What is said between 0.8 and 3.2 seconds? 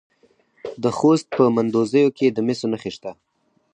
د خوست په مندوزیو کې د مسو نښې شته.